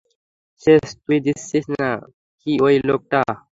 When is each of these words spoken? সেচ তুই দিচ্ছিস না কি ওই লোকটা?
সেচ 0.63 0.85
তুই 1.03 1.17
দিচ্ছিস 1.25 1.65
না 1.73 1.89
কি 2.41 2.51
ওই 2.65 2.75
লোকটা? 2.87 3.19